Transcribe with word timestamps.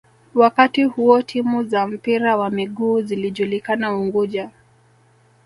Wakati 0.33 0.83
huo 0.83 1.21
timu 1.21 1.63
za 1.63 1.87
mpira 1.87 2.37
wa 2.37 2.49
miguu 2.49 3.01
zilijulikana 3.01 3.95
Unguja 3.97 4.49